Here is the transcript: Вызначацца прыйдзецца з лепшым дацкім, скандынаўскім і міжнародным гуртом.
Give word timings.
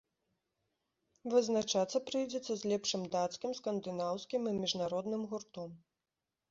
Вызначацца 1.33 1.97
прыйдзецца 2.07 2.51
з 2.63 2.73
лепшым 2.73 3.03
дацкім, 3.17 3.51
скандынаўскім 3.61 4.41
і 4.55 4.59
міжнародным 4.61 5.21
гуртом. 5.35 5.69